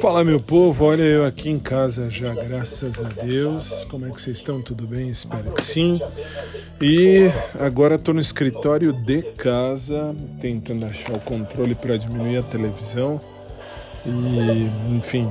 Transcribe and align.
Fala 0.00 0.22
meu 0.22 0.38
povo, 0.38 0.84
olha 0.84 1.02
eu 1.02 1.24
aqui 1.24 1.50
em 1.50 1.58
casa 1.58 2.08
já, 2.08 2.32
graças 2.32 3.00
a 3.00 3.08
Deus. 3.24 3.84
Como 3.90 4.06
é 4.06 4.10
que 4.10 4.22
vocês 4.22 4.36
estão? 4.36 4.62
Tudo 4.62 4.86
bem? 4.86 5.08
Espero 5.08 5.50
que 5.50 5.60
sim. 5.60 6.00
E 6.80 7.28
agora 7.58 7.96
estou 7.96 8.14
no 8.14 8.20
escritório 8.20 8.92
de 8.92 9.22
casa, 9.22 10.14
tentando 10.40 10.86
achar 10.86 11.12
o 11.12 11.18
controle 11.18 11.74
para 11.74 11.96
diminuir 11.96 12.38
a 12.38 12.42
televisão. 12.44 13.20
E, 14.06 14.70
enfim, 14.96 15.28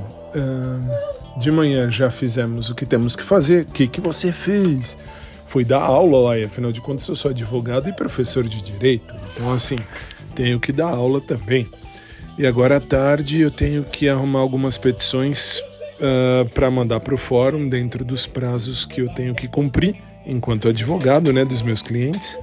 de 1.38 1.49
manhã 1.49 1.89
já 1.89 2.09
fizemos 2.09 2.70
o 2.70 2.75
que 2.75 2.86
temos 2.86 3.15
que 3.15 3.23
fazer. 3.23 3.63
O 3.63 3.71
que, 3.71 3.88
que 3.88 4.02
você 4.02 4.34
fez? 4.34 4.97
Foi 5.45 5.63
dar 5.63 5.81
aula 5.81 6.20
lá, 6.29 6.38
e 6.38 6.43
afinal 6.43 6.73
de 6.73 6.81
contas 6.81 7.07
eu 7.07 7.15
sou 7.15 7.31
advogado 7.31 7.88
e 7.88 7.93
professor 7.93 8.43
de 8.43 8.61
direito. 8.61 9.15
Então, 9.34 9.54
assim, 9.54 9.77
tenho 10.36 10.59
que 10.59 10.73
dar 10.73 10.89
aula 10.89 11.21
também. 11.21 11.70
E 12.37 12.46
agora 12.46 12.77
à 12.77 12.79
tarde 12.79 13.41
eu 13.41 13.50
tenho 13.50 13.83
que 13.83 14.07
arrumar 14.07 14.39
algumas 14.39 14.78
petições 14.78 15.57
uh, 15.59 15.64
ah, 16.43 16.45
para 16.54 16.69
mandar 16.69 17.00
para 17.00 17.15
o 17.15 17.18
fórum 17.18 17.68
dentro 17.68 18.05
dos 18.05 18.28
prazos 18.28 18.86
que 18.86 19.01
eu 19.01 19.09
tenho 19.15 19.33
que 19.33 19.47
cumprir 19.47 19.95
enquanto 20.23 20.69
advogado, 20.69 21.33
né, 21.33 21.43
dos 21.43 21.64
meus 21.64 21.81
clientes. 21.81 22.37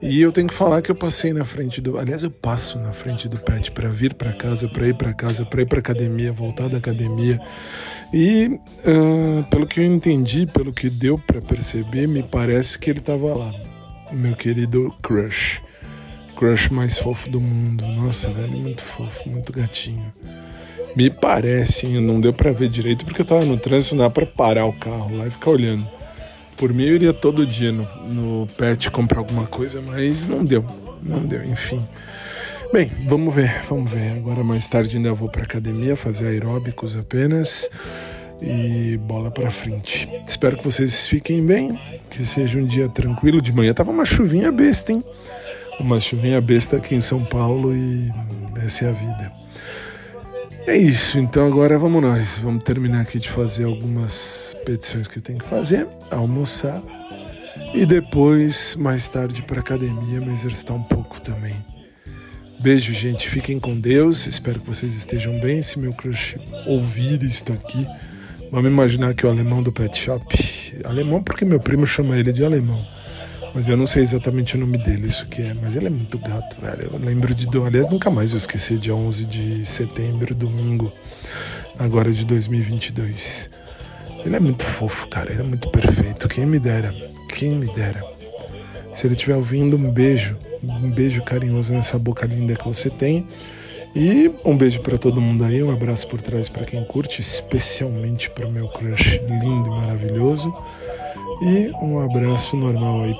E 0.00 0.20
eu 0.20 0.32
tenho 0.32 0.46
que 0.46 0.54
falar 0.54 0.80
que 0.80 0.90
eu 0.90 0.94
passei 0.94 1.32
na 1.32 1.44
frente 1.44 1.80
do, 1.80 1.98
aliás, 1.98 2.22
eu 2.22 2.30
passo 2.30 2.78
na 2.78 2.92
frente 2.92 3.28
do 3.28 3.36
pet 3.36 3.70
para 3.72 3.88
vir 3.90 4.14
para 4.14 4.32
casa, 4.32 4.66
para 4.68 4.86
ir 4.86 4.94
para 4.94 5.12
casa, 5.12 5.44
para 5.44 5.60
ir 5.60 5.66
para 5.66 5.80
academia, 5.80 6.32
voltar 6.32 6.68
da 6.68 6.78
academia. 6.78 7.38
E 8.14 8.46
uh, 8.46 9.44
pelo 9.50 9.66
que 9.66 9.80
eu 9.80 9.84
entendi, 9.84 10.46
pelo 10.46 10.72
que 10.72 10.88
deu 10.88 11.18
para 11.18 11.42
perceber, 11.42 12.06
me 12.06 12.22
parece 12.22 12.78
que 12.78 12.88
ele 12.88 13.00
estava 13.00 13.34
lá, 13.34 13.52
meu 14.10 14.34
querido 14.34 14.94
crush 15.02 15.60
crush 16.38 16.70
mais 16.70 16.96
fofo 16.96 17.28
do 17.28 17.40
mundo. 17.40 17.84
Nossa, 17.84 18.30
velho, 18.30 18.56
muito 18.56 18.80
fofo, 18.80 19.28
muito 19.28 19.52
gatinho. 19.52 20.12
Me 20.94 21.10
parece, 21.10 21.86
hein? 21.86 22.00
não 22.00 22.20
deu 22.20 22.32
para 22.32 22.52
ver 22.52 22.68
direito 22.68 23.04
porque 23.04 23.22
eu 23.22 23.26
tava 23.26 23.44
no 23.44 23.56
trânsito, 23.56 23.96
não 23.96 24.04
dá 24.04 24.10
pra 24.10 24.24
parar 24.24 24.64
o 24.64 24.72
carro 24.72 25.16
lá 25.16 25.26
e 25.26 25.30
ficar 25.30 25.50
olhando. 25.50 25.86
Por 26.56 26.72
mim 26.72 26.84
eu 26.84 26.94
iria 26.94 27.12
todo 27.12 27.44
dia 27.44 27.72
no, 27.72 27.82
no 28.08 28.46
pet 28.56 28.88
comprar 28.90 29.18
alguma 29.18 29.46
coisa, 29.46 29.82
mas 29.84 30.28
não 30.28 30.44
deu, 30.44 30.64
não 31.02 31.26
deu, 31.26 31.44
enfim. 31.44 31.84
Bem, 32.72 32.90
vamos 33.06 33.34
ver, 33.34 33.62
vamos 33.68 33.90
ver. 33.90 34.12
Agora 34.12 34.44
mais 34.44 34.66
tarde 34.68 34.96
ainda 34.96 35.12
vou 35.12 35.28
pra 35.28 35.42
academia 35.42 35.96
fazer 35.96 36.28
aeróbicos 36.28 36.96
apenas 36.96 37.68
e 38.40 38.96
bola 38.98 39.30
para 39.30 39.50
frente. 39.50 40.08
Espero 40.26 40.56
que 40.56 40.64
vocês 40.64 41.06
fiquem 41.06 41.44
bem, 41.44 41.78
que 42.10 42.24
seja 42.24 42.58
um 42.58 42.64
dia 42.64 42.88
tranquilo. 42.88 43.42
De 43.42 43.52
manhã 43.52 43.74
tava 43.74 43.90
uma 43.90 44.04
chuvinha 44.04 44.52
besta, 44.52 44.92
hein? 44.92 45.02
Uma 45.80 46.00
chuvinha 46.00 46.40
besta 46.40 46.76
aqui 46.76 46.94
em 46.94 47.00
São 47.00 47.24
Paulo 47.24 47.74
e 47.74 48.10
essa 48.64 48.86
é 48.86 48.88
a 48.88 48.92
vida. 48.92 49.32
É 50.66 50.76
isso, 50.76 51.18
então 51.18 51.46
agora 51.46 51.78
vamos 51.78 52.02
nós. 52.02 52.38
Vamos 52.38 52.62
terminar 52.64 53.00
aqui 53.00 53.18
de 53.18 53.30
fazer 53.30 53.64
algumas 53.64 54.54
petições 54.66 55.08
que 55.08 55.18
eu 55.18 55.22
tenho 55.22 55.38
que 55.38 55.48
fazer, 55.48 55.86
almoçar 56.10 56.82
e 57.74 57.86
depois, 57.86 58.76
mais 58.76 59.08
tarde, 59.08 59.42
para 59.42 59.60
academia, 59.60 60.20
me 60.20 60.32
exercitar 60.32 60.76
um 60.76 60.82
pouco 60.82 61.20
também. 61.20 61.54
Beijo, 62.60 62.92
gente. 62.92 63.28
Fiquem 63.28 63.58
com 63.58 63.78
Deus. 63.78 64.26
Espero 64.26 64.60
que 64.60 64.66
vocês 64.66 64.94
estejam 64.94 65.38
bem. 65.38 65.62
Se 65.62 65.78
meu 65.78 65.92
crush 65.92 66.36
ouvir 66.66 67.22
isto 67.22 67.52
aqui, 67.52 67.86
vamos 68.50 68.70
imaginar 68.70 69.14
que 69.14 69.24
o 69.24 69.30
alemão 69.30 69.62
do 69.62 69.70
pet 69.70 69.96
shop. 69.96 70.26
Alemão 70.84 71.22
porque 71.22 71.44
meu 71.44 71.60
primo 71.60 71.86
chama 71.86 72.18
ele 72.18 72.32
de 72.32 72.44
alemão 72.44 72.84
mas 73.58 73.68
eu 73.68 73.76
não 73.76 73.88
sei 73.88 74.04
exatamente 74.04 74.54
o 74.54 74.60
nome 74.60 74.78
dele, 74.78 75.08
isso 75.08 75.26
que 75.26 75.42
é. 75.42 75.52
Mas 75.52 75.74
ele 75.74 75.88
é 75.88 75.90
muito 75.90 76.16
gato, 76.16 76.60
velho. 76.60 76.90
Eu 76.92 76.98
lembro 77.00 77.34
de. 77.34 77.48
Aliás, 77.58 77.90
nunca 77.90 78.08
mais 78.08 78.30
eu 78.30 78.38
esqueci, 78.38 78.78
dia 78.78 78.94
11 78.94 79.24
de 79.24 79.66
setembro, 79.66 80.32
domingo, 80.32 80.92
agora 81.76 82.08
de 82.12 82.24
2022. 82.24 83.50
Ele 84.24 84.36
é 84.36 84.38
muito 84.38 84.62
fofo, 84.62 85.08
cara. 85.08 85.32
Ele 85.32 85.40
é 85.40 85.44
muito 85.44 85.68
perfeito. 85.70 86.28
Quem 86.28 86.46
me 86.46 86.60
dera. 86.60 86.94
Quem 87.34 87.50
me 87.50 87.66
dera. 87.74 88.00
Se 88.92 89.08
ele 89.08 89.14
estiver 89.14 89.34
ouvindo, 89.34 89.76
um 89.76 89.90
beijo. 89.90 90.38
Um 90.62 90.92
beijo 90.92 91.20
carinhoso 91.24 91.72
nessa 91.72 91.98
boca 91.98 92.24
linda 92.26 92.54
que 92.54 92.64
você 92.64 92.88
tem. 92.88 93.26
E 93.92 94.30
um 94.44 94.56
beijo 94.56 94.82
para 94.82 94.96
todo 94.96 95.20
mundo 95.20 95.42
aí, 95.42 95.60
um 95.64 95.72
abraço 95.72 96.06
por 96.06 96.22
trás 96.22 96.48
para 96.48 96.64
quem 96.64 96.84
curte, 96.84 97.20
especialmente 97.20 98.30
para 98.30 98.46
o 98.46 98.52
meu 98.52 98.68
crush 98.68 99.20
lindo 99.28 99.68
e 99.68 99.70
maravilhoso. 99.70 100.54
E 101.40 101.70
um 101.82 102.00
abraço 102.00 102.56
normal 102.56 103.02
aí 103.02 103.14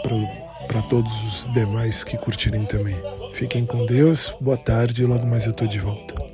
para 0.66 0.82
todos 0.82 1.22
os 1.22 1.52
demais 1.52 2.02
que 2.02 2.16
curtirem 2.16 2.64
também. 2.64 2.96
Fiquem 3.32 3.64
com 3.64 3.86
Deus, 3.86 4.34
boa 4.40 4.56
tarde 4.56 5.02
e 5.02 5.06
logo 5.06 5.26
mais 5.26 5.46
eu 5.46 5.52
tô 5.52 5.66
de 5.66 5.78
volta. 5.78 6.27